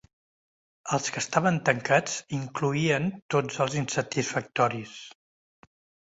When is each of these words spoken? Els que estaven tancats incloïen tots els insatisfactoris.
Els 0.95 1.09
que 1.17 1.21
estaven 1.23 1.57
tancats 1.69 2.15
incloïen 2.37 3.05
tots 3.33 3.59
els 3.67 3.75
insatisfactoris. 3.83 4.95